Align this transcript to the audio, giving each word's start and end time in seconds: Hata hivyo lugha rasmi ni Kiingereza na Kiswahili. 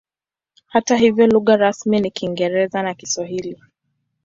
Hata 0.65 0.95
hivyo 0.97 1.27
lugha 1.27 1.57
rasmi 1.57 1.99
ni 1.99 2.11
Kiingereza 2.11 2.83
na 2.83 2.93
Kiswahili. 2.93 3.61